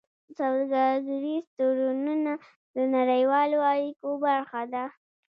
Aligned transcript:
سوداګریز 0.37 1.45
تړونونه 1.57 2.33
د 2.75 2.77
نړیوالو 2.95 3.59
اړیکو 3.71 4.07
برخه 4.25 4.61
ده. 4.73 4.85